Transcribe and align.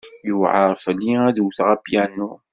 Yewɛeṛ 0.27 0.69
fell-i 0.83 1.13
ad 1.27 1.37
wteɣ 1.45 1.67
apyanu. 1.75 2.31